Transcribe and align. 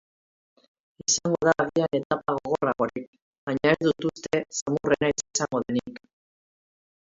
Izango 1.03 1.37
da 1.47 1.53
agian 1.63 1.97
etapa 1.97 2.35
gogorragorik, 2.39 3.05
baina 3.51 3.75
ez 3.75 3.79
dut 3.89 4.09
uste 4.13 4.43
samurrena 4.63 5.13
izango 5.19 5.63
denik. 5.69 6.05